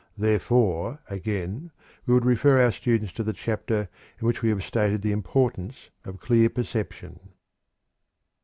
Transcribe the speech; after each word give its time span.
Therefore, 0.17 0.97
again, 1.11 1.69
we 2.07 2.15
would 2.15 2.25
refer 2.25 2.59
our 2.59 2.71
students 2.71 3.13
to 3.13 3.21
the 3.23 3.33
chapter 3.33 3.87
in 4.19 4.25
which 4.25 4.41
we 4.41 4.49
have 4.49 4.63
stated 4.63 5.03
the 5.03 5.11
importance 5.11 5.91
of 6.05 6.19
clear 6.19 6.49
perception. 6.49 7.19